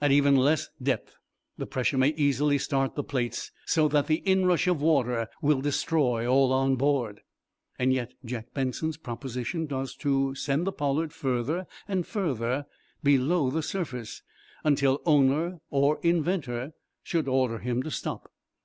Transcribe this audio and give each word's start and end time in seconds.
At 0.00 0.12
even 0.12 0.36
less 0.36 0.68
depth 0.80 1.16
the 1.58 1.66
pressure 1.66 1.98
may 1.98 2.10
easily 2.10 2.58
start 2.58 2.94
the 2.94 3.02
plates 3.02 3.50
so 3.66 3.88
that 3.88 4.06
the 4.06 4.22
inrush 4.24 4.68
of 4.68 4.80
water 4.80 5.26
will 5.42 5.60
destroy 5.60 6.24
all 6.28 6.52
on 6.52 6.76
board. 6.76 7.22
Yet 7.80 8.14
Jack 8.24 8.54
Benson's 8.54 8.96
proposition 8.96 9.66
was 9.66 9.96
to 9.96 10.36
send 10.36 10.64
the 10.68 10.70
"Pollard" 10.70 11.12
further 11.12 11.66
and 11.88 12.06
further 12.06 12.66
below 13.02 13.50
the 13.50 13.64
surface, 13.64 14.22
until 14.62 15.02
owner 15.06 15.58
or 15.70 15.98
inventor 16.04 16.70
should 17.02 17.26
order 17.26 17.58
him 17.58 17.82
to 17.82 17.90
stop. 17.90 18.30